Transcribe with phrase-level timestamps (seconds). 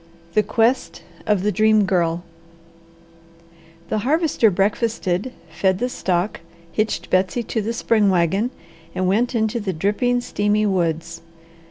[0.33, 2.23] THE QUEST OF THE DREAM GIRL
[3.89, 6.39] The Harvester breakfasted, fed the stock,
[6.71, 8.49] hitched Betsy to the spring wagon,
[8.95, 11.21] and went into the dripping, steamy woods.